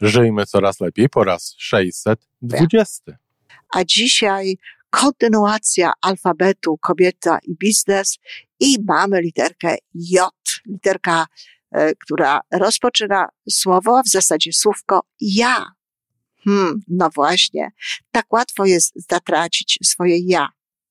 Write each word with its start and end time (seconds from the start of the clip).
Żyjmy 0.00 0.46
coraz 0.46 0.80
lepiej 0.80 1.08
po 1.08 1.24
raz 1.24 1.54
620. 1.58 3.18
A 3.74 3.84
dzisiaj 3.84 4.56
kontynuacja 4.90 5.92
alfabetu 6.00 6.78
kobieta 6.78 7.38
i 7.42 7.56
biznes 7.56 8.18
i 8.60 8.76
mamy 8.86 9.20
literkę 9.20 9.76
J. 9.94 10.30
Literka, 10.66 11.26
e, 11.72 11.94
która 11.94 12.40
rozpoczyna 12.52 13.28
słowo, 13.50 13.98
a 13.98 14.02
w 14.02 14.08
zasadzie 14.08 14.52
słówko 14.52 15.00
ja. 15.20 15.72
Hmm, 16.44 16.80
no 16.88 17.10
właśnie. 17.14 17.70
Tak 18.10 18.32
łatwo 18.32 18.64
jest 18.64 18.92
zatracić 19.10 19.78
swoje 19.84 20.18
ja, 20.18 20.48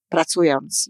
pracując 0.09 0.89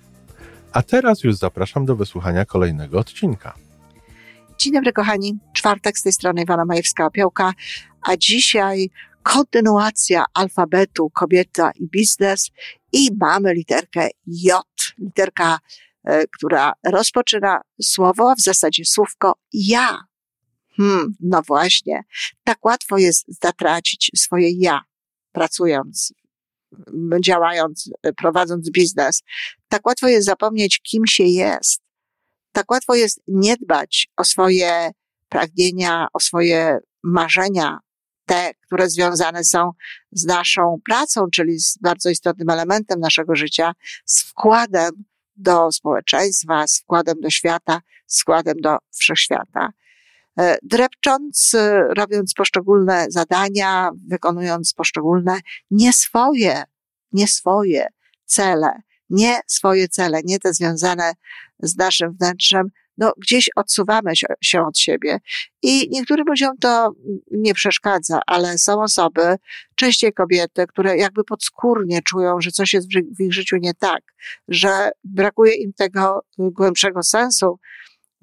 a 0.73 0.81
teraz 0.81 1.23
już 1.23 1.35
zapraszam 1.35 1.85
do 1.85 1.95
wysłuchania 1.95 2.45
kolejnego 2.45 2.99
odcinka. 2.99 3.53
Dzień 4.57 4.73
dobry, 4.73 4.93
kochani. 4.93 5.39
Czwartek 5.53 5.97
z 5.97 6.03
tej 6.03 6.11
strony 6.13 6.41
Iwana 6.41 6.65
Majewska-Opiełka, 6.65 7.51
a 8.01 8.17
dzisiaj 8.17 8.89
kontynuacja 9.23 10.25
alfabetu 10.33 11.09
kobieta 11.09 11.71
i 11.75 11.87
biznes 11.87 12.51
i 12.93 13.09
mamy 13.19 13.53
literkę 13.53 14.09
J. 14.27 14.63
Literka, 14.97 15.59
e, 16.03 16.27
która 16.27 16.73
rozpoczyna 16.85 17.61
słowo, 17.81 18.31
a 18.31 18.35
w 18.35 18.41
zasadzie 18.41 18.85
słówko 18.85 19.33
ja. 19.53 20.03
Hmm, 20.77 21.15
no 21.19 21.41
właśnie. 21.47 22.03
Tak 22.43 22.65
łatwo 22.65 22.97
jest 22.97 23.41
zatracić 23.41 24.11
swoje 24.15 24.51
ja, 24.51 24.81
pracując 25.31 26.13
działając, 27.25 27.89
prowadząc 28.17 28.71
biznes, 28.71 29.21
tak 29.67 29.87
łatwo 29.87 30.07
jest 30.07 30.25
zapomnieć, 30.25 30.79
kim 30.79 31.07
się 31.07 31.23
jest. 31.23 31.81
Tak 32.51 32.71
łatwo 32.71 32.95
jest 32.95 33.21
nie 33.27 33.57
dbać 33.57 34.07
o 34.17 34.23
swoje 34.23 34.91
pragnienia, 35.29 36.07
o 36.13 36.19
swoje 36.19 36.79
marzenia, 37.03 37.79
te, 38.25 38.51
które 38.65 38.89
związane 38.89 39.43
są 39.43 39.71
z 40.11 40.25
naszą 40.25 40.77
pracą, 40.85 41.25
czyli 41.33 41.59
z 41.59 41.77
bardzo 41.77 42.09
istotnym 42.09 42.49
elementem 42.49 42.99
naszego 42.99 43.35
życia, 43.35 43.73
z 44.05 44.23
wkładem 44.23 44.91
do 45.35 45.71
społeczeństwa, 45.71 46.67
z 46.67 46.79
wkładem 46.79 47.15
do 47.21 47.29
świata, 47.29 47.81
z 48.07 48.21
wkładem 48.21 48.55
do 48.61 48.77
wszechświata. 48.99 49.69
E, 50.39 50.57
drepcząc, 50.63 51.53
e, 51.53 51.81
robiąc 51.97 52.33
poszczególne 52.33 53.05
zadania, 53.09 53.91
wykonując 54.07 54.73
poszczególne 54.73 55.39
nie 55.71 55.93
swoje, 55.93 56.63
nie 57.11 57.27
swoje 57.27 57.87
cele, 58.25 58.81
nie 59.09 59.39
swoje 59.47 59.87
cele, 59.87 60.21
nie 60.23 60.39
te 60.39 60.53
związane 60.53 61.13
z 61.59 61.77
naszym 61.77 62.11
wnętrzem, 62.13 62.71
no 62.97 63.13
gdzieś 63.17 63.49
odsuwamy 63.55 64.11
się 64.41 64.65
od 64.65 64.77
siebie. 64.77 65.19
I 65.61 65.89
niektórym 65.89 66.25
ludziom 66.27 66.57
to 66.57 66.91
nie 67.31 67.53
przeszkadza, 67.53 68.19
ale 68.27 68.57
są 68.57 68.83
osoby, 68.83 69.35
częściej 69.75 70.13
kobiety, 70.13 70.65
które 70.67 70.97
jakby 70.97 71.23
podskórnie 71.23 72.01
czują, 72.01 72.41
że 72.41 72.51
coś 72.51 72.73
jest 72.73 72.87
w 73.17 73.21
ich 73.21 73.33
życiu 73.33 73.57
nie 73.57 73.73
tak, 73.73 74.01
że 74.47 74.91
brakuje 75.03 75.53
im 75.53 75.73
tego 75.73 76.23
głębszego 76.37 77.03
sensu, 77.03 77.59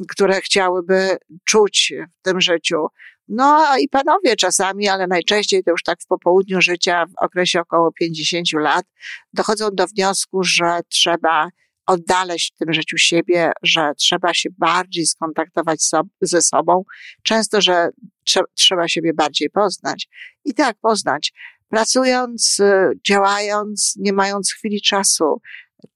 które 0.09 0.41
chciałyby 0.41 1.17
czuć 1.45 1.93
w 2.21 2.23
tym 2.23 2.41
życiu. 2.41 2.87
No 3.29 3.79
i 3.79 3.89
panowie 3.89 4.37
czasami, 4.37 4.89
ale 4.89 5.07
najczęściej 5.07 5.65
to 5.65 5.71
już 5.71 5.83
tak 5.83 5.99
w 6.03 6.07
popołudniu 6.07 6.61
życia, 6.61 7.07
w 7.07 7.25
okresie 7.25 7.61
około 7.61 7.93
50 7.93 8.53
lat, 8.53 8.85
dochodzą 9.33 9.69
do 9.73 9.87
wniosku, 9.87 10.43
że 10.43 10.81
trzeba 10.89 11.49
oddaleźć 11.87 12.55
w 12.55 12.59
tym 12.59 12.73
życiu 12.73 12.99
siebie, 12.99 13.53
że 13.63 13.93
trzeba 13.99 14.35
się 14.35 14.49
bardziej 14.59 15.07
skontaktować 15.07 15.83
so, 15.83 16.03
ze 16.21 16.43
sobą. 16.43 16.85
Często, 17.23 17.61
że 17.61 17.89
trze, 18.25 18.41
trzeba 18.55 18.89
siebie 18.89 19.15
bardziej 19.15 19.51
poznać. 19.51 20.09
I 20.45 20.55
tak 20.55 20.77
poznać. 20.81 21.33
Pracując, 21.69 22.61
działając, 23.07 23.95
nie 23.97 24.13
mając 24.13 24.53
chwili 24.53 24.83
czasu, 24.83 25.41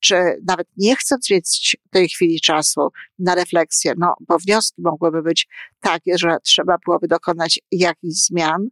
czy 0.01 0.15
nawet 0.49 0.69
nie 0.77 0.97
chcąc 0.97 1.31
mieć 1.31 1.77
tej 1.91 2.09
chwili 2.09 2.41
czasu 2.41 2.89
na 3.19 3.35
refleksję, 3.35 3.95
no 3.99 4.15
bo 4.21 4.39
wnioski 4.39 4.83
mogłyby 4.83 5.23
być 5.23 5.49
takie, 5.81 6.19
że 6.19 6.37
trzeba 6.45 6.77
byłoby 6.87 7.09
dokonać 7.09 7.61
jakichś 7.71 8.15
zmian, 8.15 8.69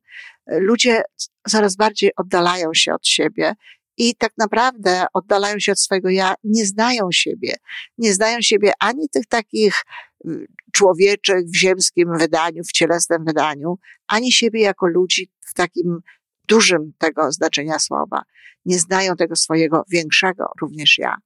ludzie 0.47 1.03
coraz 1.49 1.77
bardziej 1.77 2.11
oddalają 2.17 2.75
się 2.75 2.95
od 2.95 3.07
siebie 3.07 3.55
i 3.97 4.15
tak 4.15 4.33
naprawdę 4.39 5.07
oddalają 5.15 5.59
się 5.59 5.73
od 5.73 5.81
swojego 5.81 6.09
ja, 6.09 6.35
nie 6.45 6.67
znają 6.67 7.09
siebie. 7.13 7.55
Nie 7.99 8.15
znają 8.15 8.41
siebie 8.41 8.73
ani 8.79 9.09
tych 9.09 9.27
takich 9.27 9.75
y, 10.27 10.47
człowieczych 10.73 11.45
w 11.45 11.57
ziemskim 11.57 12.19
wydaniu, 12.19 12.65
w 12.65 12.73
cielesnym 12.73 13.25
wydaniu, 13.25 13.79
ani 14.09 14.33
siebie 14.33 14.61
jako 14.61 14.87
ludzi 14.87 15.31
w 15.41 15.55
takim 15.55 16.01
dużym 16.49 16.93
tego 16.99 17.33
znaczenia 17.33 17.79
słowa. 17.79 18.23
Nie 18.65 18.79
znają 18.79 19.17
tego 19.17 19.37
swojego 19.37 19.85
większego 19.91 20.47
również 20.61 20.99
ja. 20.99 21.17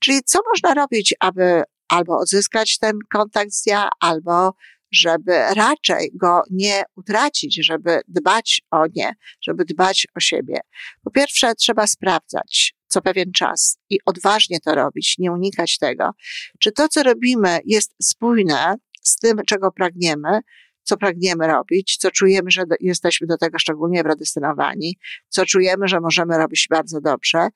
Czyli 0.00 0.20
co 0.24 0.38
można 0.52 0.74
robić, 0.74 1.14
aby 1.20 1.62
albo 1.88 2.18
odzyskać 2.18 2.78
ten 2.78 2.98
kontakt 3.12 3.52
z 3.52 3.66
ja, 3.66 3.88
albo 4.00 4.54
żeby 4.92 5.32
raczej 5.54 6.10
go 6.14 6.42
nie 6.50 6.82
utracić, 6.96 7.66
żeby 7.66 8.00
dbać 8.08 8.62
o 8.70 8.84
nie, 8.94 9.14
żeby 9.42 9.64
dbać 9.64 10.06
o 10.16 10.20
siebie. 10.20 10.60
Po 11.04 11.10
pierwsze, 11.10 11.54
trzeba 11.54 11.86
sprawdzać 11.86 12.74
co 12.90 13.00
pewien 13.00 13.32
czas 13.32 13.78
i 13.90 13.98
odważnie 14.06 14.60
to 14.60 14.74
robić, 14.74 15.14
nie 15.18 15.32
unikać 15.32 15.78
tego, 15.78 16.10
czy 16.58 16.72
to, 16.72 16.88
co 16.88 17.02
robimy, 17.02 17.58
jest 17.64 17.94
spójne 18.02 18.74
z 19.02 19.16
tym, 19.16 19.40
czego 19.46 19.72
pragniemy, 19.72 20.40
co 20.90 20.96
pragniemy 20.96 21.46
robić, 21.46 21.96
co 21.96 22.10
czujemy, 22.10 22.50
że 22.50 22.62
jesteśmy 22.80 23.26
do 23.26 23.38
tego 23.38 23.58
szczególnie 23.58 24.04
predestynowani, 24.04 24.98
co 25.28 25.46
czujemy, 25.46 25.88
że 25.88 26.00
możemy 26.00 26.38
robić 26.38 26.66
bardzo 26.70 27.00
dobrze, 27.00 27.48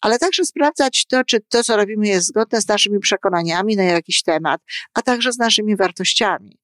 ale 0.00 0.18
także 0.18 0.44
sprawdzać 0.44 1.06
to, 1.06 1.24
czy 1.24 1.40
to, 1.40 1.64
co 1.64 1.76
robimy, 1.76 2.08
jest 2.08 2.26
zgodne 2.26 2.60
z 2.60 2.68
naszymi 2.68 2.98
przekonaniami 2.98 3.76
na 3.76 3.82
jakiś 3.82 4.22
temat, 4.22 4.60
a 4.94 5.02
także 5.02 5.32
z 5.32 5.38
naszymi 5.38 5.76
wartościami. 5.76 6.58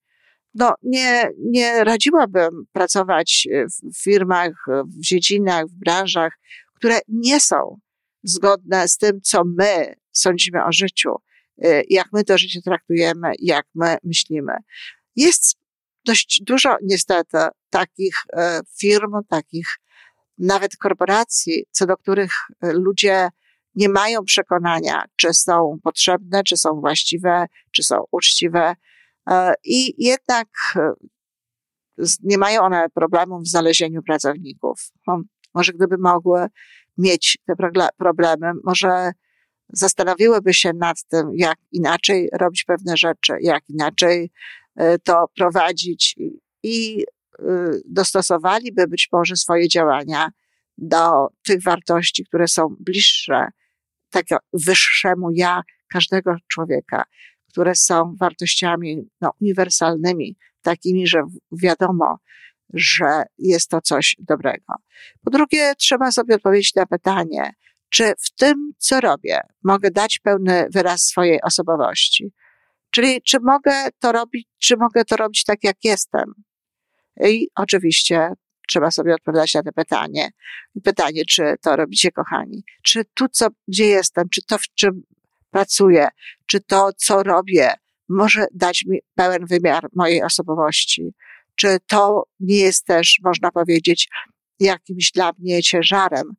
No, 0.54 0.74
nie, 0.82 1.30
nie 1.38 1.84
radziłabym 1.84 2.66
pracować 2.72 3.48
w 3.94 4.02
firmach, 4.02 4.52
w 4.84 5.00
dziedzinach, 5.00 5.66
w 5.66 5.74
branżach, 5.74 6.38
które 6.74 6.98
nie 7.08 7.40
są 7.40 7.78
zgodne 8.22 8.88
z 8.88 8.96
tym, 8.96 9.20
co 9.22 9.42
my 9.44 9.94
sądzimy 10.12 10.64
o 10.64 10.72
życiu, 10.72 11.14
y, 11.64 11.82
jak 11.88 12.06
my 12.12 12.24
to 12.24 12.38
życie 12.38 12.60
traktujemy, 12.62 13.32
jak 13.38 13.66
my 13.74 13.96
myślimy. 14.04 14.52
Jest 15.16 15.58
dość 16.04 16.42
dużo 16.46 16.76
niestety 16.82 17.38
takich 17.70 18.14
e, 18.32 18.60
firm, 18.80 19.12
takich 19.28 19.78
nawet 20.38 20.76
korporacji, 20.76 21.64
co 21.70 21.86
do 21.86 21.96
których 21.96 22.32
e, 22.62 22.72
ludzie 22.72 23.28
nie 23.74 23.88
mają 23.88 24.24
przekonania, 24.24 25.04
czy 25.16 25.34
są 25.34 25.78
potrzebne, 25.82 26.42
czy 26.44 26.56
są 26.56 26.80
właściwe, 26.80 27.46
czy 27.70 27.82
są 27.82 28.04
uczciwe. 28.10 28.74
E, 29.30 29.54
I 29.64 30.04
jednak 30.04 30.48
nie 32.22 32.38
mają 32.38 32.62
one 32.62 32.88
problemów 32.94 33.42
w 33.42 33.48
znalezieniu 33.48 34.02
pracowników. 34.02 34.90
No, 35.06 35.20
może 35.54 35.72
gdyby 35.72 35.98
mogły 35.98 36.46
mieć 36.98 37.38
te 37.46 37.54
problemy, 37.98 38.52
może 38.64 39.12
zastanowiłyby 39.68 40.54
się 40.54 40.72
nad 40.72 41.04
tym, 41.04 41.30
jak 41.34 41.58
inaczej 41.72 42.28
robić 42.32 42.64
pewne 42.64 42.96
rzeczy, 42.96 43.32
jak 43.40 43.62
inaczej 43.68 44.30
to 45.04 45.24
prowadzić 45.36 46.16
i 46.62 47.04
e, 47.38 47.44
dostosowaliby 47.84 48.86
być 48.86 49.08
może 49.12 49.36
swoje 49.36 49.68
działania 49.68 50.30
do 50.78 51.28
tych 51.44 51.62
wartości, 51.62 52.24
które 52.24 52.48
są 52.48 52.76
bliższe 52.80 53.48
tak 54.10 54.24
wyższemu 54.52 55.30
ja 55.34 55.62
każdego 55.88 56.36
człowieka, 56.52 57.04
które 57.48 57.74
są 57.74 58.14
wartościami 58.20 59.08
no, 59.20 59.30
uniwersalnymi, 59.40 60.36
takimi, 60.62 61.06
że 61.06 61.18
wiadomo, 61.52 62.18
że 62.74 63.22
jest 63.38 63.70
to 63.70 63.80
coś 63.80 64.16
dobrego. 64.18 64.74
Po 65.24 65.30
drugie, 65.30 65.74
trzeba 65.78 66.12
sobie 66.12 66.34
odpowiedzieć 66.34 66.74
na 66.74 66.86
pytanie, 66.86 67.52
Czy 67.90 68.12
w 68.18 68.30
tym, 68.30 68.72
co 68.78 69.00
robię, 69.00 69.40
mogę 69.64 69.90
dać 69.90 70.18
pełny 70.18 70.66
wyraz 70.74 71.02
swojej 71.02 71.42
osobowości? 71.42 72.32
Czyli 72.90 73.22
czy 73.22 73.38
mogę 73.42 73.88
to 73.98 74.12
robić, 74.12 74.48
czy 74.58 74.76
mogę 74.76 75.04
to 75.04 75.16
robić 75.16 75.44
tak, 75.44 75.64
jak 75.64 75.76
jestem? 75.84 76.34
I 77.20 77.48
oczywiście 77.54 78.32
trzeba 78.68 78.90
sobie 78.90 79.14
odpowiadać 79.14 79.54
na 79.54 79.62
to 79.62 79.72
pytanie. 79.72 80.30
Pytanie, 80.84 81.24
czy 81.24 81.54
to 81.62 81.76
robicie, 81.76 82.12
kochani? 82.12 82.64
Czy 82.82 83.04
tu, 83.14 83.28
co, 83.28 83.48
gdzie 83.68 83.86
jestem, 83.86 84.28
czy 84.28 84.42
to, 84.42 84.58
w 84.58 84.74
czym 84.74 85.02
pracuję, 85.50 86.08
czy 86.46 86.60
to, 86.60 86.90
co 86.96 87.22
robię, 87.22 87.72
może 88.08 88.46
dać 88.54 88.84
mi 88.86 88.98
pełen 89.14 89.46
wymiar 89.46 89.88
mojej 89.94 90.22
osobowości? 90.22 91.14
Czy 91.54 91.78
to 91.86 92.24
nie 92.40 92.56
jest 92.56 92.86
też, 92.86 93.20
można 93.24 93.50
powiedzieć, 93.50 94.08
jakimś 94.60 95.10
dla 95.10 95.32
mnie 95.38 95.62
ciężarem? 95.62 96.32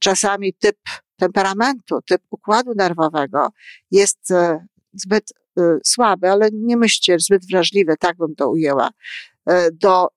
Czasami 0.00 0.54
typ 0.54 0.76
temperamentu, 1.16 2.02
typ 2.06 2.22
układu 2.30 2.72
nerwowego 2.76 3.48
jest 3.90 4.30
e, 4.30 4.66
zbyt 4.92 5.32
e, 5.58 5.78
słaby, 5.84 6.30
ale 6.30 6.48
nie 6.52 6.76
myślcie, 6.76 7.16
zbyt 7.18 7.46
wrażliwy, 7.50 7.94
tak 8.00 8.16
bym 8.16 8.34
to 8.34 8.50
ujęła, 8.50 8.90
e, 9.46 9.72
do 9.72 10.08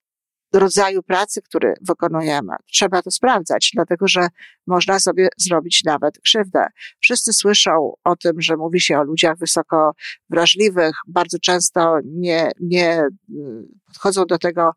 rodzaju 0.53 1.03
pracy, 1.03 1.41
który 1.41 1.73
wykonujemy. 1.81 2.53
Trzeba 2.71 3.01
to 3.01 3.11
sprawdzać, 3.11 3.71
dlatego 3.73 4.07
że 4.07 4.27
można 4.67 4.99
sobie 4.99 5.29
zrobić 5.37 5.83
nawet 5.83 6.19
krzywdę. 6.19 6.65
Wszyscy 6.99 7.33
słyszą 7.33 7.93
o 8.03 8.15
tym, 8.15 8.41
że 8.41 8.57
mówi 8.57 8.81
się 8.81 8.99
o 8.99 9.03
ludziach 9.03 9.37
wysoko 9.37 9.91
wrażliwych, 10.29 10.95
bardzo 11.07 11.39
często 11.39 11.99
nie, 12.05 12.51
nie 12.59 13.07
mm, 13.29 13.67
podchodzą 13.87 14.25
do 14.25 14.37
tego 14.37 14.71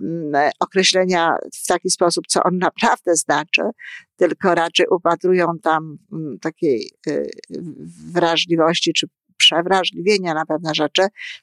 mm, 0.00 0.50
określenia 0.60 1.36
w 1.64 1.66
taki 1.66 1.90
sposób, 1.90 2.24
co 2.28 2.42
on 2.42 2.58
naprawdę 2.58 3.16
znaczy, 3.16 3.62
tylko 4.16 4.54
raczej 4.54 4.86
upatrują 4.90 5.58
tam 5.62 5.98
mm, 6.12 6.38
takiej 6.38 6.90
y, 7.08 7.30
wrażliwości 8.12 8.92
czy 8.92 9.06
przewrażliwienia 9.40 10.34
na 10.34 10.46
pewne 10.46 10.74
rzeczy. 10.74 11.02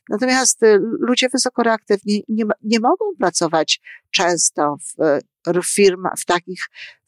Natomiast 0.10 0.64
y, 0.64 0.80
ludzie 1.00 1.30
wysoko 1.30 1.64
reaktywni 1.64 2.24
nie, 2.28 2.44
nie 2.64 2.80
mogą 2.80 3.06
pracować 3.20 3.82
często 4.12 4.78
w, 4.82 5.22
w, 5.46 6.22
w 6.22 6.26
takich 6.26 6.60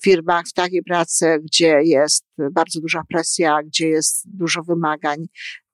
firmach, 0.04 0.46
w 0.48 0.54
takiej 0.54 0.84
pracy, 0.84 1.40
gdzie 1.44 1.80
jest 1.84 2.26
bardzo 2.52 2.82
duża 2.82 3.04
presja, 3.10 3.60
gdzie 3.64 3.88
jest 3.88 4.24
dużo 4.26 4.64
wymagań, 4.64 5.28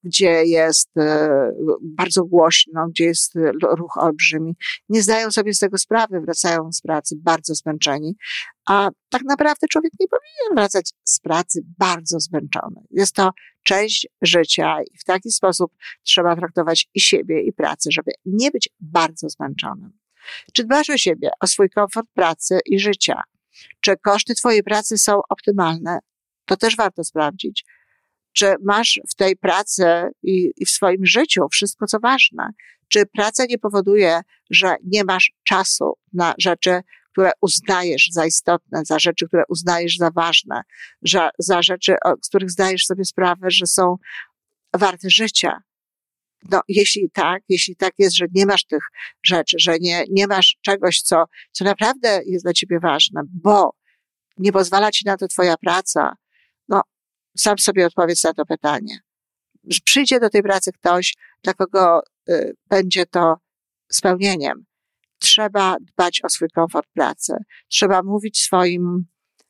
gdzie 0.06 0.46
jest 0.46 0.98
e, 0.98 1.52
bardzo 1.81 2.25
głośno, 2.25 2.88
gdzie 2.90 3.06
jest 3.06 3.34
ruch 3.62 3.98
olbrzymi. 3.98 4.56
Nie 4.90 5.02
zdają 5.02 5.31
sobie 5.31 5.54
z 5.54 5.60
tego 5.60 5.78
sprawy, 5.78 6.22
wracają 6.22 6.72
z 6.72 6.81
pracy 6.81 7.16
bardzo 7.18 7.56
zmęczeni, 7.56 8.16
a 8.68 8.90
tak 9.10 9.22
naprawdę 9.24 9.68
człowiek 9.68 9.92
nie 10.00 10.07
powinien 10.07 10.56
wracać 10.56 10.90
z 11.04 11.19
pracy 11.19 11.62
bardzo 11.80 12.19
zmęczony. 12.19 12.81
Jest 12.92 13.16
to 13.16 13.31
część 13.63 14.07
życia 14.22 14.78
i 14.94 14.98
w 14.98 15.04
taki 15.04 15.31
sposób 15.31 15.72
trzeba 16.04 16.36
traktować 16.36 16.90
i 16.94 17.01
siebie, 17.01 17.42
i 17.42 17.54
pracę, 17.54 17.90
żeby 17.92 18.12
nie 18.25 18.51
być 18.51 18.69
bardzo 18.80 19.30
zmęczonym. 19.30 19.92
Czy 20.54 20.63
dbasz 20.63 20.90
o 20.90 20.98
siebie, 20.98 21.30
o 21.40 21.48
swój 21.48 21.69
komfort 21.69 22.08
pracy 22.13 22.60
i 22.66 22.80
życia? 22.80 23.22
Czy 23.80 23.98
koszty 23.98 24.36
Twojej 24.36 24.63
pracy 24.63 24.98
są 24.98 25.19
optymalne? 25.30 26.00
To 26.46 26.58
też 26.58 26.75
warto 26.75 27.04
sprawdzić 27.04 27.66
czy 28.36 28.56
masz 28.64 29.00
w 29.10 29.16
tej 29.16 29.36
pracy 29.36 29.86
i, 30.24 30.52
i 30.58 30.66
w 30.66 30.70
swoim 30.70 31.06
życiu 31.06 31.42
wszystko, 31.52 31.86
co 31.86 32.00
ważne? 32.00 32.50
Czy 32.88 33.06
praca 33.06 33.46
nie 33.46 33.58
powoduje, 33.58 34.22
że 34.50 34.76
nie 34.84 35.04
masz 35.04 35.32
czasu 35.44 35.94
na 36.14 36.34
rzeczy, 36.40 36.82
które 37.12 37.32
uznajesz 37.42 38.10
za 38.12 38.26
istotne, 38.26 38.82
za 38.86 39.00
rzeczy, 39.00 39.28
które 39.28 39.44
uznajesz 39.50 39.98
za 39.98 40.10
ważne, 40.12 40.62
za, 41.02 41.30
za 41.40 41.62
rzeczy, 41.62 41.96
z 42.24 42.30
których 42.30 42.52
zdajesz 42.52 42.86
sobie 42.86 43.06
sprawę, 43.06 43.48
że 43.52 43.68
są 43.68 43.96
warte 44.74 45.10
życia? 45.10 45.62
No, 46.52 46.62
jeśli 46.68 47.10
tak, 47.10 47.44
jeśli 47.50 47.76
tak 47.76 47.94
jest, 47.98 48.16
że 48.16 48.26
nie 48.34 48.46
masz 48.46 48.66
tych 48.66 48.84
rzeczy, 49.24 49.58
że 49.60 49.80
nie, 49.80 50.04
nie 50.10 50.28
masz 50.28 50.58
czegoś, 50.62 51.02
co, 51.02 51.26
co 51.52 51.66
naprawdę 51.66 52.22
jest 52.26 52.46
dla 52.46 52.54
ciebie 52.54 52.80
ważne, 52.80 53.22
bo 53.34 53.76
nie 54.38 54.52
pozwala 54.52 54.92
ci 54.92 55.06
na 55.06 55.18
to 55.18 55.28
twoja 55.28 55.58
praca, 55.58 56.16
sam 57.38 57.58
sobie 57.58 57.86
odpowiedz 57.86 58.24
na 58.24 58.34
to 58.34 58.46
pytanie. 58.46 59.00
Przyjdzie 59.84 60.20
do 60.20 60.30
tej 60.30 60.44
pracy 60.44 60.72
ktoś, 60.72 61.16
dla 61.44 61.54
kogo 61.54 62.02
y, 62.30 62.56
będzie 62.70 63.06
to 63.06 63.36
spełnieniem. 63.92 64.66
Trzeba 65.20 65.78
dbać 65.82 66.22
o 66.24 66.30
swój 66.30 66.50
komfort 66.50 66.88
pracy. 66.94 67.34
Trzeba 67.68 68.04
mówić 68.04 68.42
swoim 68.42 69.06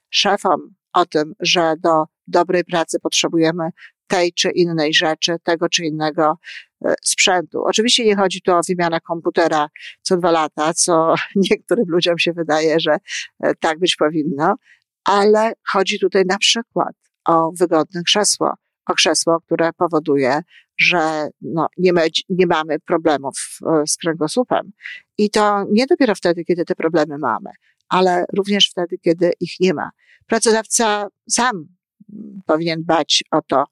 szefom 0.10 0.76
o 0.94 1.06
tym, 1.06 1.34
że 1.40 1.74
do 1.80 2.04
dobrej 2.28 2.64
pracy 2.64 3.00
potrzebujemy 3.00 3.70
tej 4.08 4.34
czy 4.34 4.50
innej 4.52 4.94
rzeczy, 4.94 5.36
tego 5.44 5.70
czy 5.70 5.86
innego 5.86 6.38
y, 6.86 6.94
sprzętu. 7.04 7.64
Oczywiście 7.66 8.06
nie 8.06 8.16
chodzi 8.16 8.42
tu 8.42 8.52
o 8.52 8.62
wymianę 8.68 9.02
komputera 9.02 9.68
co 10.02 10.18
dwa 10.18 10.32
lata, 10.32 10.74
co 10.74 11.16
niektórym 11.52 11.86
ludziom 11.88 12.20
się 12.20 12.34
wydaje, 12.34 12.80
że 12.80 12.98
y, 13.46 13.54
tak 13.60 13.80
być 13.80 13.96
powinno, 13.96 14.56
ale 15.04 15.54
chodzi 15.72 16.00
tutaj 16.00 16.24
na 16.26 16.38
przykład 16.38 16.96
o 17.26 17.52
wygodne 17.60 18.04
krzesło, 18.04 18.54
o 18.86 18.94
krzesło, 18.94 19.42
które 19.42 19.74
powoduje, 19.74 20.42
że 20.78 21.30
no, 21.42 21.68
nie, 21.78 21.94
ma, 21.94 22.02
nie 22.30 22.48
mamy 22.48 22.80
problemów 22.80 23.36
e, 23.66 23.88
z 23.88 23.98
kręgosłupem. 23.98 24.72
I 25.18 25.30
to 25.30 25.66
nie 25.72 25.88
dopiero 25.88 26.16
wtedy, 26.16 26.46
kiedy 26.46 26.66
te 26.66 26.76
problemy 26.76 27.18
mamy, 27.18 27.50
ale 27.90 28.26
również 28.34 28.70
wtedy, 28.70 28.98
kiedy 28.98 29.32
ich 29.40 29.60
nie 29.60 29.74
ma. 29.74 29.90
Pracodawca 30.26 31.08
sam 31.30 31.68
powinien 32.46 32.82
dbać 32.82 33.24
o 33.32 33.42
to, 33.42 33.66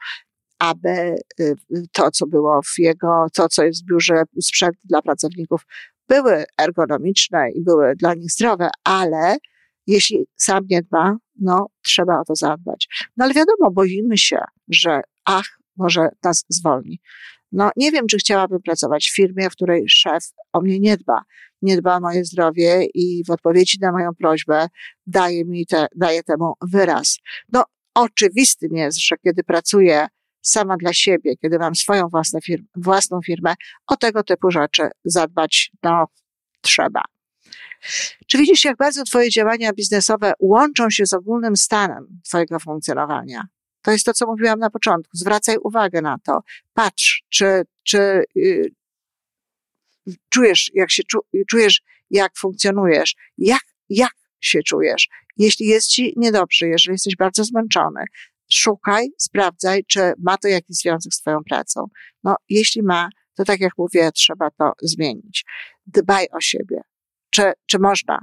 aby 0.60 1.16
y, 1.40 1.56
to, 1.92 2.12
co 2.12 2.28
było 2.28 2.62
w 2.62 2.80
jego, 2.80 3.28
to, 3.34 3.50
co 3.50 3.64
jest 3.64 3.84
w 3.84 3.86
biurze, 3.86 4.24
sprzęt 4.42 4.76
dla 4.84 5.02
pracowników, 5.02 5.66
były 6.08 6.46
ergonomiczne 6.58 7.52
i 7.52 7.62
były 7.62 7.96
dla 7.96 8.14
nich 8.14 8.32
zdrowe, 8.32 8.70
ale 8.84 9.38
jeśli 9.88 10.26
sam 10.36 10.64
nie 10.70 10.82
dba, 10.82 11.18
no 11.40 11.68
trzeba 11.82 12.20
o 12.20 12.24
to 12.26 12.36
zadbać. 12.36 12.88
No 13.18 13.26
ale 13.26 13.34
wiadomo, 13.34 13.72
boimy 13.72 14.18
się, 14.18 14.38
że 14.68 15.02
ach, 15.26 15.60
może 15.78 16.10
nas 16.24 16.46
zwolni. 16.50 17.00
No 17.52 17.72
nie 17.76 17.92
wiem, 17.92 18.08
czy 18.08 18.18
chciałabym 18.18 18.62
pracować 18.62 19.10
w 19.10 19.16
firmie, 19.16 19.50
w 19.50 19.54
której 19.54 19.84
szef 19.88 20.24
o 20.54 20.62
mnie 20.62 20.80
nie 20.80 20.98
dba. 20.98 21.22
Nie 21.62 21.78
dba 21.78 21.98
o 21.98 22.00
moje 22.00 22.26
zdrowie 22.26 22.86
i 22.94 23.24
w 23.28 23.32
odpowiedzi 23.32 23.78
na 23.82 23.92
moją 23.92 24.10
prośbę 24.20 24.68
daje 25.08 25.46
mi 25.46 25.66
te, 25.66 25.88
daje 25.96 26.24
temu 26.24 26.54
wyraz. 26.62 27.20
No 27.52 27.64
oczywistym 27.96 28.76
jest, 28.76 29.00
że 29.00 29.16
kiedy 29.18 29.44
pracuję 29.44 30.08
sama 30.42 30.78
dla 30.78 30.94
siebie, 30.94 31.38
kiedy 31.38 31.60
mam 31.60 31.76
swoją 31.76 32.08
własną, 32.08 32.40
firm, 32.42 32.66
własną 32.76 33.22
firmę, 33.26 33.54
o 33.88 33.98
tego 33.98 34.24
typu 34.24 34.52
rzeczy 34.52 34.90
zadbać 35.06 35.72
no 35.84 36.06
trzeba. 36.62 37.02
Czy 38.28 38.38
widzisz, 38.38 38.66
jak 38.66 38.78
bardzo 38.78 39.04
Twoje 39.04 39.30
działania 39.30 39.74
biznesowe 39.74 40.34
łączą 40.40 40.90
się 40.90 41.06
z 41.06 41.14
ogólnym 41.14 41.58
stanem 41.58 42.22
Twojego 42.24 42.60
funkcjonowania? 42.60 43.48
To 43.82 43.92
jest 43.92 44.06
to, 44.06 44.14
co 44.14 44.26
mówiłam 44.26 44.60
na 44.60 44.70
początku. 44.70 45.18
Zwracaj 45.18 45.58
uwagę 45.64 46.02
na 46.02 46.18
to. 46.24 46.40
Patrz, 46.74 47.24
czy, 47.30 47.64
czy 47.84 48.24
yy, 48.36 48.72
czujesz, 50.30 50.72
jak 50.74 50.92
się 50.92 51.04
czujesz, 51.48 51.82
jak 52.10 52.38
funkcjonujesz, 52.38 53.16
jak, 53.38 53.64
jak 53.90 54.14
się 54.42 54.64
czujesz. 54.64 55.10
Jeśli 55.38 55.68
jest 55.68 55.88
ci 55.88 56.14
niedobrze, 56.18 56.68
jeżeli 56.68 56.94
jesteś 56.94 57.16
bardzo 57.16 57.44
zmęczony, 57.44 58.04
szukaj, 58.52 59.08
sprawdzaj, 59.18 59.86
czy 59.88 60.14
ma 60.18 60.38
to 60.38 60.48
jakiś 60.48 60.78
związek 60.78 61.14
z 61.14 61.22
Twoją 61.22 61.44
pracą. 61.50 61.88
No, 62.24 62.36
jeśli 62.50 62.84
ma, 62.84 63.10
to 63.36 63.44
tak 63.44 63.60
jak 63.60 63.72
mówię, 63.78 64.12
trzeba 64.12 64.50
to 64.52 64.74
zmienić. 64.82 65.46
Dbaj 65.88 66.28
o 66.32 66.42
siebie 66.42 66.82
czy, 67.34 67.52
czy 67.66 67.80
można? 67.80 68.20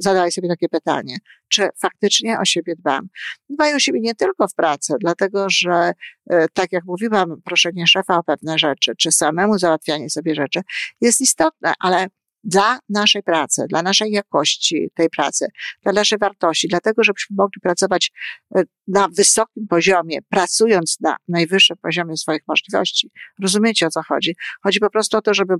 Zadawaj, 0.00 0.32
sobie 0.32 0.48
takie 0.48 0.68
pytanie, 0.68 1.16
czy 1.48 1.68
faktycznie 1.80 2.38
o 2.38 2.44
siebie 2.44 2.74
dbam? 2.76 3.08
Dbaj 3.50 3.74
o 3.74 3.78
siebie 3.78 4.00
nie 4.00 4.14
tylko 4.14 4.48
w 4.48 4.54
pracy, 4.54 4.94
dlatego 5.00 5.46
że, 5.50 5.92
e, 6.30 6.46
tak 6.52 6.72
jak 6.72 6.84
mówiłam, 6.84 7.42
proszenie 7.44 7.86
szefa 7.86 8.18
o 8.18 8.22
pewne 8.22 8.58
rzeczy, 8.58 8.92
czy 8.98 9.12
samemu 9.12 9.58
załatwianie 9.58 10.10
sobie 10.10 10.34
rzeczy 10.34 10.60
jest 11.00 11.20
istotne, 11.20 11.72
ale 11.78 12.06
dla 12.46 12.78
naszej 12.88 13.22
pracy, 13.22 13.64
dla 13.68 13.82
naszej 13.82 14.10
jakości 14.10 14.90
tej 14.94 15.08
pracy, 15.10 15.46
dla 15.82 15.92
naszej 15.92 16.18
wartości, 16.18 16.68
dlatego, 16.68 17.04
żebyśmy 17.04 17.36
mogli 17.36 17.60
pracować 17.60 18.12
e, 18.54 18.62
na 18.88 19.08
wysokim 19.08 19.66
poziomie, 19.66 20.18
pracując 20.28 20.96
na 21.00 21.16
najwyższym 21.28 21.76
poziomie 21.82 22.16
swoich 22.16 22.42
możliwości. 22.48 23.10
Rozumiecie 23.42 23.86
o 23.86 23.90
co 23.90 24.02
chodzi? 24.02 24.36
Chodzi 24.62 24.80
po 24.80 24.90
prostu 24.90 25.16
o 25.16 25.22
to, 25.22 25.34
żeby 25.34 25.54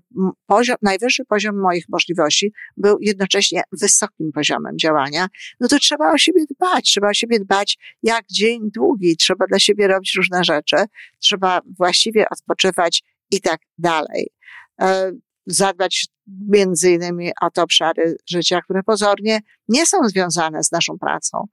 poziom, 0.47 0.77
najwyższy 0.83 1.25
poziom 1.25 1.61
moich 1.61 1.85
możliwości 1.89 2.53
był 2.77 2.99
jednocześnie 3.01 3.63
wysokim 3.73 4.33
poziomem 4.33 4.79
działania. 4.79 5.27
No 5.61 5.69
to 5.69 5.79
trzeba 5.79 6.13
o 6.13 6.19
siebie 6.19 6.45
dbać, 6.51 6.85
trzeba 6.85 7.09
o 7.09 7.15
siebie 7.15 7.41
dbać 7.41 7.79
jak 8.03 8.25
dzień 8.31 8.61
długi, 8.75 9.17
trzeba 9.17 9.47
dla 9.47 9.59
siebie 9.59 9.89
robić 9.89 10.15
różne 10.17 10.45
rzeczy, 10.45 10.77
trzeba 11.19 11.61
właściwie 11.79 12.29
odpoczywać 12.31 13.03
i 13.31 13.41
tak 13.41 13.61
dalej. 13.79 14.31
E, 14.81 15.13
zadbać 15.47 16.07
między 16.27 16.91
innymi 16.91 17.31
o 17.43 17.51
te 17.51 17.63
obszary 17.63 18.17
życia, 18.31 18.61
które 18.61 18.83
pozornie 18.83 19.41
nie 19.69 19.87
są 19.87 20.09
związane 20.09 20.65
z 20.65 20.73
naszą 20.73 20.99
pracą. 20.99 21.47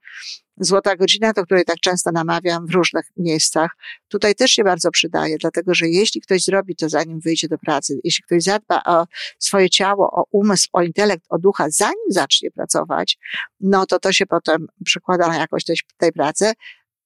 Złota 0.56 0.96
godzina, 0.96 1.32
do 1.32 1.44
której 1.44 1.64
tak 1.64 1.76
często 1.80 2.10
namawiam 2.12 2.66
w 2.66 2.70
różnych 2.70 3.06
miejscach, 3.16 3.76
tutaj 4.08 4.34
też 4.34 4.50
się 4.50 4.64
bardzo 4.64 4.90
przydaje, 4.90 5.36
dlatego 5.38 5.74
że 5.74 5.88
jeśli 5.88 6.20
ktoś 6.20 6.44
zrobi 6.44 6.76
to 6.76 6.88
zanim 6.88 7.20
wyjdzie 7.20 7.48
do 7.48 7.58
pracy, 7.58 8.00
jeśli 8.04 8.24
ktoś 8.24 8.42
zadba 8.42 8.82
o 8.86 9.06
swoje 9.38 9.70
ciało, 9.70 10.10
o 10.10 10.24
umysł, 10.30 10.68
o 10.72 10.82
intelekt, 10.82 11.24
o 11.28 11.38
ducha, 11.38 11.66
zanim 11.70 12.10
zacznie 12.10 12.50
pracować, 12.50 13.18
no 13.60 13.86
to 13.86 13.98
to 13.98 14.12
się 14.12 14.26
potem 14.26 14.66
przekłada 14.84 15.28
na 15.28 15.36
jakość 15.36 15.66
tej, 15.66 15.76
tej 15.96 16.12
pracy 16.12 16.52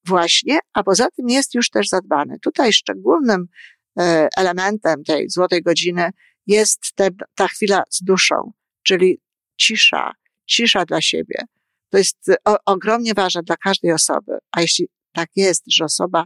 właśnie, 0.05 0.59
a 0.73 0.83
poza 0.83 1.11
tym 1.11 1.29
jest 1.29 1.55
już 1.55 1.71
też 1.71 1.89
zadbany. 1.89 2.39
Tutaj 2.43 2.73
szczególnym 2.73 3.47
e, 3.99 4.29
elementem 4.37 5.05
tej 5.05 5.31
złotej 5.31 5.63
godziny 5.63 6.11
jest 6.49 6.93
te, 6.95 7.09
ta 7.35 7.49
chwila 7.49 7.83
z 7.91 8.03
duszą, 8.03 8.53
czyli 8.83 9.21
cisza, 9.57 10.13
cisza 10.47 10.85
dla 10.85 11.01
siebie. 11.01 11.39
To 11.91 11.99
jest 11.99 12.31
o, 12.45 12.57
ogromnie 12.67 13.15
ważne 13.15 13.43
dla 13.43 13.57
każdej 13.57 13.93
osoby. 13.93 14.33
A 14.53 14.61
jeśli 14.61 14.89
tak 15.13 15.29
jest, 15.37 15.63
że 15.67 15.85
osoba, 15.85 16.25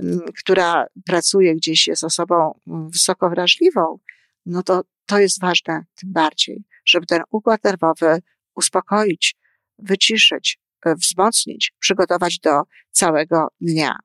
mm, 0.00 0.20
która 0.38 0.86
pracuje 1.06 1.54
gdzieś, 1.54 1.86
jest 1.86 2.04
osobą 2.04 2.60
wysoko 2.66 3.30
wrażliwą, 3.30 3.98
no 4.46 4.62
to 4.62 4.82
to 5.06 5.18
jest 5.18 5.40
ważne 5.40 5.84
tym 5.94 6.12
bardziej, 6.12 6.64
żeby 6.84 7.06
ten 7.06 7.22
układ 7.30 7.64
nerwowy 7.64 8.22
uspokoić, 8.54 9.36
wyciszyć, 9.78 10.58
e, 10.86 10.94
wzmocnić, 10.94 11.72
przygotować 11.78 12.38
do 12.38 12.62
całego 12.90 13.48
dnia. 13.60 13.96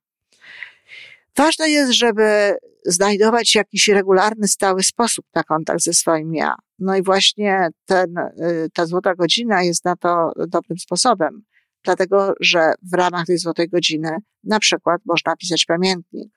Ważne 1.39 1.69
jest, 1.69 1.91
żeby 1.91 2.57
znajdować 2.85 3.55
jakiś 3.55 3.87
regularny, 3.87 4.47
stały 4.47 4.83
sposób 4.83 5.25
na 5.35 5.43
kontakt 5.43 5.81
ze 5.81 5.93
swoim 5.93 6.33
ja. 6.33 6.55
No 6.79 6.95
i 6.95 7.03
właśnie 7.03 7.67
ten, 7.85 8.17
y, 8.17 8.69
ta 8.73 8.85
złota 8.85 9.15
godzina 9.15 9.63
jest 9.63 9.85
na 9.85 9.95
to 9.95 10.31
dobrym 10.47 10.77
sposobem, 10.77 11.43
dlatego 11.83 12.33
że 12.39 12.73
w 12.91 12.93
ramach 12.93 13.25
tej 13.25 13.37
złotej 13.37 13.69
godziny 13.69 14.17
na 14.43 14.59
przykład 14.59 15.01
można 15.05 15.35
pisać 15.35 15.65
pamiętnik. 15.65 16.33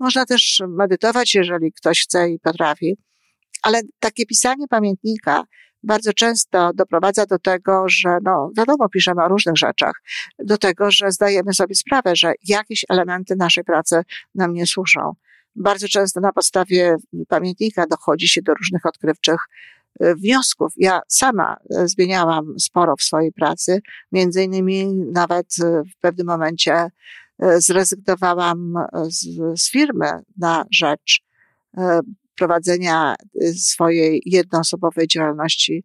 Można 0.00 0.26
też 0.26 0.62
medytować, 0.68 1.34
jeżeli 1.34 1.72
ktoś 1.72 2.02
chce 2.02 2.30
i 2.30 2.38
potrafi, 2.38 2.96
ale 3.62 3.80
takie 3.98 4.26
pisanie 4.26 4.68
pamiętnika 4.68 5.44
bardzo 5.82 6.12
często 6.12 6.70
doprowadza 6.74 7.26
do 7.26 7.38
tego, 7.38 7.84
że, 7.88 8.18
no, 8.22 8.50
wiadomo, 8.56 8.88
piszemy 8.88 9.24
o 9.24 9.28
różnych 9.28 9.56
rzeczach, 9.56 10.02
do 10.38 10.58
tego, 10.58 10.90
że 10.90 11.10
zdajemy 11.10 11.54
sobie 11.54 11.74
sprawę, 11.74 12.16
że 12.16 12.32
jakieś 12.48 12.84
elementy 12.88 13.36
naszej 13.36 13.64
pracy 13.64 14.02
nam 14.34 14.52
nie 14.52 14.66
służą. 14.66 15.12
Bardzo 15.56 15.88
często 15.88 16.20
na 16.20 16.32
podstawie 16.32 16.96
pamiętnika 17.28 17.86
dochodzi 17.86 18.28
się 18.28 18.42
do 18.42 18.54
różnych 18.54 18.86
odkrywczych 18.86 19.40
e, 20.00 20.14
wniosków. 20.14 20.72
Ja 20.76 21.00
sama 21.08 21.56
e, 21.70 21.88
zmieniałam 21.88 22.58
sporo 22.58 22.96
w 22.96 23.02
swojej 23.02 23.32
pracy, 23.32 23.80
między 24.12 24.42
innymi 24.42 24.86
nawet 25.12 25.46
e, 25.62 25.82
w 25.82 26.00
pewnym 26.00 26.26
momencie 26.26 26.88
zrezygnowałam 27.58 28.74
z, 29.08 29.26
z 29.60 29.70
firmy 29.70 30.10
na 30.36 30.64
rzecz 30.70 31.22
prowadzenia 32.36 33.14
y, 33.42 33.54
swojej 33.54 34.22
jednoosobowej 34.26 35.08
działalności 35.08 35.84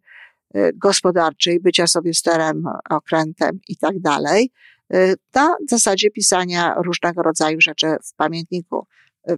y, 0.56 0.70
gospodarczej, 0.74 1.60
bycia 1.60 1.86
sobie 1.86 2.14
sterem, 2.14 2.64
okrętem 2.90 3.60
i 3.68 3.76
tak 3.76 4.00
dalej, 4.00 4.50
y, 4.94 5.14
na 5.34 5.56
zasadzie 5.68 6.10
pisania 6.10 6.74
różnego 6.74 7.22
rodzaju 7.22 7.60
rzeczy 7.60 7.86
w 8.04 8.14
pamiętniku. 8.14 8.86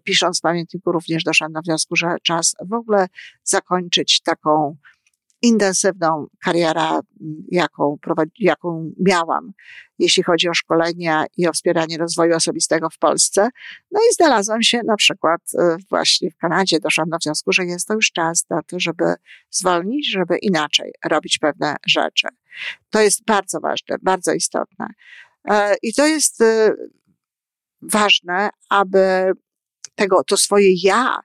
Pisząc 0.05 0.39
w 0.39 0.43
pamiętniku 0.43 0.93
również 0.93 1.25
doszłam 1.25 1.53
do 1.53 1.61
wniosku, 1.61 1.97
że 1.97 2.17
czas 2.23 2.55
w 2.69 2.73
ogóle 2.73 3.07
zakończyć 3.45 4.21
taką 4.21 4.77
intensywną 5.43 6.27
karierę, 6.45 7.01
jaką, 7.49 7.99
jaką 8.39 8.93
miałam, 9.01 9.53
jeśli 9.99 10.23
chodzi 10.23 10.49
o 10.49 10.55
szkolenia 10.55 11.25
i 11.37 11.49
o 11.49 11.53
wspieranie 11.53 11.99
rozwoju 11.99 12.37
osobistego 12.37 12.91
w 12.91 12.99
Polsce. 12.99 13.49
No 13.91 14.01
i 14.01 14.15
znalazłam 14.15 14.63
się 14.63 14.81
na 14.85 14.97
przykład 14.97 15.41
e, 15.59 15.77
właśnie 15.91 16.31
w 16.31 16.37
Kanadzie. 16.37 16.81
Doszłam 16.81 17.09
do 17.09 17.17
wniosku, 17.25 17.53
że 17.53 17.65
jest 17.65 17.89
to 17.89 17.95
już 17.95 18.13
czas 18.13 18.47
na 18.51 18.63
to, 18.63 18.81
żeby 18.81 19.15
zwolnić, 19.51 20.11
żeby 20.11 20.39
inaczej 20.39 20.93
robić 21.05 21.39
pewne 21.39 21.77
rzeczy. 21.87 22.29
To 22.91 23.01
jest 23.01 23.25
bardzo 23.25 23.61
ważne, 23.61 23.97
bardzo 24.03 24.33
istotne. 24.33 24.87
E, 25.49 25.75
I 25.83 25.95
to 25.95 26.07
jest 26.07 26.41
e, 26.41 26.75
ważne, 27.83 28.51
aby 28.69 29.33
tego, 29.95 30.25
to 30.25 30.37
swoje 30.37 30.75
ja, 30.83 31.21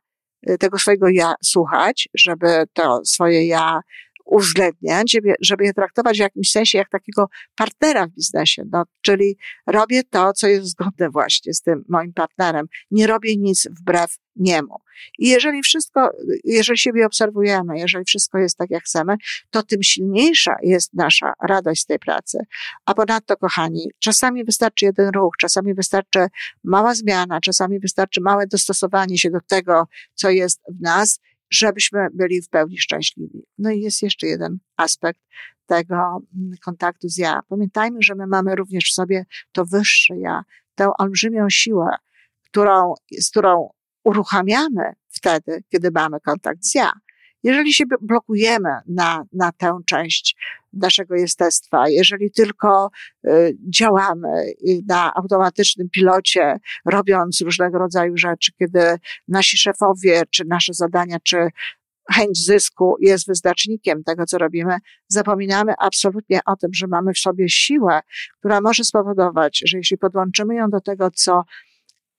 tego 0.59 0.79
swojego 0.79 1.09
ja 1.09 1.35
słuchać, 1.43 2.09
żeby 2.13 2.63
to 2.73 3.01
swoje 3.05 3.47
ja 3.47 3.79
uwzględniać, 4.25 5.17
żeby 5.41 5.65
je 5.65 5.73
traktować 5.73 6.17
w 6.17 6.19
jakimś 6.19 6.51
sensie 6.51 6.77
jak 6.77 6.89
takiego 6.89 7.29
partnera 7.55 8.07
w 8.07 8.09
biznesie. 8.09 8.63
No, 8.71 8.83
czyli 9.01 9.37
robię 9.67 10.03
to, 10.03 10.33
co 10.33 10.47
jest 10.47 10.67
zgodne 10.67 11.09
właśnie 11.09 11.53
z 11.53 11.61
tym 11.61 11.85
moim 11.89 12.13
partnerem. 12.13 12.67
Nie 12.91 13.07
robię 13.07 13.37
nic 13.37 13.67
wbrew 13.71 14.17
niemu. 14.35 14.75
I 15.19 15.27
jeżeli 15.27 15.61
wszystko, 15.61 16.11
jeżeli 16.43 16.77
siebie 16.77 17.05
obserwujemy, 17.05 17.79
jeżeli 17.79 18.05
wszystko 18.05 18.37
jest 18.37 18.57
tak, 18.57 18.69
jak 18.69 18.83
chcemy, 18.83 19.15
to 19.49 19.63
tym 19.63 19.83
silniejsza 19.83 20.55
jest 20.63 20.93
nasza 20.93 21.33
radość 21.41 21.81
z 21.81 21.85
tej 21.85 21.99
pracy. 21.99 22.37
A 22.85 22.93
ponadto, 22.93 23.37
kochani, 23.37 23.91
czasami 23.99 24.45
wystarczy 24.45 24.85
jeden 24.85 25.09
ruch, 25.09 25.33
czasami 25.39 25.73
wystarczy 25.73 26.27
mała 26.63 26.95
zmiana, 26.95 27.41
czasami 27.41 27.79
wystarczy 27.79 28.21
małe 28.21 28.47
dostosowanie 28.47 29.17
się 29.17 29.29
do 29.29 29.39
tego, 29.47 29.87
co 30.13 30.29
jest 30.29 30.61
w 30.69 30.81
nas 30.81 31.19
żebyśmy 31.51 32.07
byli 32.13 32.41
w 32.41 32.49
pełni 32.49 32.77
szczęśliwi. 32.77 33.43
No 33.57 33.71
i 33.71 33.81
jest 33.81 34.01
jeszcze 34.01 34.27
jeden 34.27 34.57
aspekt 34.77 35.19
tego 35.65 35.95
mm, 35.95 36.51
kontaktu 36.65 37.09
z 37.09 37.17
ja. 37.17 37.39
Pamiętajmy, 37.49 37.97
że 38.01 38.15
my 38.15 38.27
mamy 38.27 38.55
również 38.55 38.83
w 38.91 38.93
sobie 38.93 39.25
to 39.51 39.65
wyższe 39.65 40.17
ja, 40.17 40.43
tę 40.75 40.89
olbrzymią 40.97 41.49
siłę, 41.49 41.89
którą, 42.43 42.93
z 43.19 43.29
którą 43.29 43.69
uruchamiamy 44.03 44.93
wtedy, 45.09 45.63
kiedy 45.69 45.91
mamy 45.91 46.19
kontakt 46.19 46.65
z 46.65 46.75
ja. 46.75 46.91
Jeżeli 47.43 47.73
się 47.73 47.83
blokujemy 48.01 48.69
na, 48.87 49.23
na 49.33 49.51
tę 49.51 49.79
część 49.85 50.35
naszego 50.75 51.15
jestestwa, 51.15 51.89
jeżeli 51.89 52.31
tylko 52.31 52.89
y, 53.27 53.57
działamy 53.69 54.53
na 54.87 55.13
automatycznym 55.13 55.89
pilocie, 55.89 56.59
robiąc 56.85 57.41
różnego 57.41 57.77
rodzaju 57.77 58.17
rzeczy, 58.17 58.51
kiedy 58.59 58.97
nasi 59.27 59.57
szefowie, 59.57 60.23
czy 60.31 60.45
nasze 60.45 60.73
zadania, 60.73 61.17
czy 61.23 61.49
chęć 62.11 62.45
zysku 62.45 62.95
jest 62.99 63.27
wyznacznikiem 63.27 64.03
tego, 64.03 64.25
co 64.25 64.37
robimy, 64.37 64.77
zapominamy 65.07 65.73
absolutnie 65.79 66.39
o 66.45 66.55
tym, 66.55 66.73
że 66.73 66.87
mamy 66.87 67.13
w 67.13 67.19
sobie 67.19 67.49
siłę, 67.49 67.99
która 68.39 68.61
może 68.61 68.83
spowodować, 68.83 69.63
że 69.65 69.77
jeśli 69.77 69.97
podłączymy 69.97 70.55
ją 70.55 70.69
do 70.69 70.81
tego, 70.81 71.11
co 71.11 71.43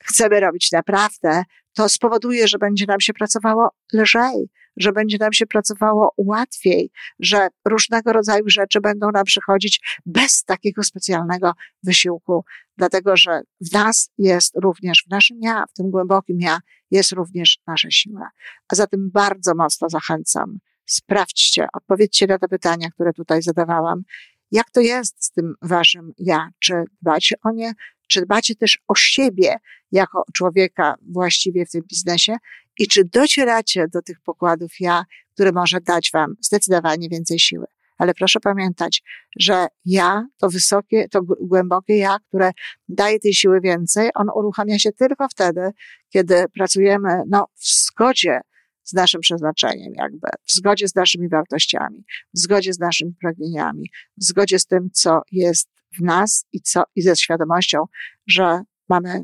chcemy 0.04 0.40
robić 0.40 0.72
naprawdę, 0.72 1.42
to 1.72 1.88
spowoduje, 1.88 2.48
że 2.48 2.58
będzie 2.58 2.86
nam 2.86 3.00
się 3.00 3.12
pracowało 3.12 3.70
lżej, 3.92 4.48
że 4.76 4.92
będzie 4.92 5.18
nam 5.20 5.32
się 5.32 5.46
pracowało 5.46 6.14
łatwiej, 6.16 6.90
że 7.20 7.48
różnego 7.64 8.12
rodzaju 8.12 8.44
rzeczy 8.46 8.80
będą 8.80 9.10
nam 9.10 9.24
przychodzić 9.24 10.00
bez 10.06 10.44
takiego 10.44 10.82
specjalnego 10.82 11.52
wysiłku, 11.82 12.44
dlatego 12.76 13.16
że 13.16 13.40
w 13.60 13.72
nas 13.72 14.10
jest 14.18 14.56
również, 14.56 15.04
w 15.06 15.10
naszym 15.10 15.38
ja, 15.40 15.64
w 15.70 15.72
tym 15.72 15.90
głębokim 15.90 16.40
ja, 16.40 16.58
jest 16.90 17.12
również 17.12 17.58
nasza 17.66 17.90
siła. 17.90 18.30
A 18.68 18.74
zatem 18.74 19.10
bardzo 19.10 19.54
mocno 19.54 19.88
zachęcam, 19.88 20.58
sprawdźcie, 20.86 21.66
odpowiedzcie 21.72 22.26
na 22.26 22.38
te 22.38 22.48
pytania, 22.48 22.90
które 22.90 23.12
tutaj 23.12 23.42
zadawałam. 23.42 24.02
Jak 24.50 24.70
to 24.70 24.80
jest 24.80 25.24
z 25.24 25.32
tym 25.32 25.54
waszym 25.62 26.12
ja? 26.18 26.48
Czy 26.58 26.84
dbacie 27.02 27.36
o 27.44 27.50
nie? 27.50 27.72
Czy 28.08 28.22
dbacie 28.22 28.54
też 28.54 28.78
o 28.88 28.94
siebie 28.94 29.56
jako 29.92 30.24
człowieka 30.34 30.94
właściwie 31.12 31.66
w 31.66 31.70
tym 31.70 31.82
biznesie? 31.90 32.36
I 32.78 32.88
czy 32.88 33.04
docieracie 33.04 33.88
do 33.88 34.02
tych 34.02 34.20
pokładów 34.20 34.72
ja, 34.80 35.04
które 35.34 35.52
może 35.52 35.80
dać 35.80 36.10
wam 36.14 36.34
zdecydowanie 36.40 37.08
więcej 37.08 37.38
siły? 37.38 37.66
Ale 37.98 38.14
proszę 38.14 38.40
pamiętać, 38.40 39.02
że 39.38 39.66
ja, 39.84 40.26
to 40.38 40.48
wysokie, 40.48 41.08
to 41.08 41.22
głębokie 41.22 41.96
ja, 41.96 42.18
które 42.28 42.50
daje 42.88 43.20
tej 43.20 43.34
siły 43.34 43.60
więcej, 43.60 44.10
on 44.14 44.26
uruchamia 44.34 44.78
się 44.78 44.92
tylko 44.92 45.28
wtedy, 45.28 45.70
kiedy 46.08 46.44
pracujemy 46.54 47.22
no, 47.26 47.46
w 47.54 47.66
zgodzie 47.66 48.40
z 48.82 48.92
naszym 48.92 49.20
przeznaczeniem, 49.20 49.92
jakby, 49.94 50.28
w 50.44 50.52
zgodzie 50.52 50.88
z 50.88 50.94
naszymi 50.94 51.28
wartościami, 51.28 52.04
w 52.34 52.38
zgodzie 52.38 52.72
z 52.72 52.78
naszymi 52.78 53.14
pragnieniami, 53.20 53.90
w 54.16 54.24
zgodzie 54.24 54.58
z 54.58 54.66
tym, 54.66 54.90
co 54.92 55.22
jest 55.32 55.68
w 55.98 56.02
nas 56.02 56.46
i, 56.52 56.60
co, 56.60 56.82
i 56.96 57.02
ze 57.02 57.16
świadomością, 57.16 57.84
że 58.26 58.60
mamy 58.88 59.22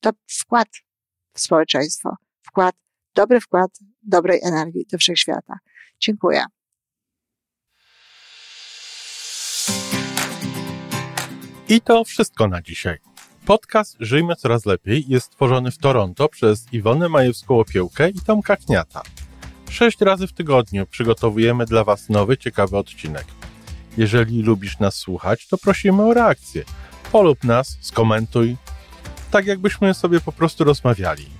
to 0.00 0.10
wkład 0.40 0.68
w 1.34 1.40
społeczeństwo, 1.40 2.16
wkład, 2.42 2.74
dobry 3.14 3.40
wkład 3.40 3.70
dobrej 4.02 4.40
energii 4.42 4.86
do 4.92 4.98
wszechświata. 4.98 5.58
Dziękuję. 6.00 6.44
I 11.68 11.80
to 11.80 12.04
wszystko 12.04 12.48
na 12.48 12.62
dzisiaj. 12.62 12.98
Podcast 13.46 13.96
Żyjmy 14.00 14.36
Coraz 14.36 14.66
Lepiej 14.66 15.04
jest 15.08 15.26
stworzony 15.26 15.70
w 15.70 15.78
Toronto 15.78 16.28
przez 16.28 16.72
Iwonę 16.72 17.06
Majewską-Opiełkę 17.06 18.10
i 18.10 18.20
Tomka 18.20 18.56
Kniata. 18.56 19.02
Sześć 19.70 20.00
razy 20.00 20.26
w 20.26 20.32
tygodniu 20.32 20.86
przygotowujemy 20.86 21.66
dla 21.66 21.84
Was 21.84 22.08
nowy, 22.08 22.36
ciekawy 22.36 22.76
odcinek. 22.76 23.24
Jeżeli 23.96 24.42
lubisz 24.42 24.78
nas 24.78 24.94
słuchać, 24.94 25.48
to 25.48 25.58
prosimy 25.58 26.02
o 26.02 26.14
reakcję. 26.14 26.64
Polub 27.12 27.44
nas, 27.44 27.78
skomentuj, 27.80 28.56
tak 29.30 29.46
jakbyśmy 29.46 29.94
sobie 29.94 30.20
po 30.20 30.32
prostu 30.32 30.64
rozmawiali. 30.64 31.39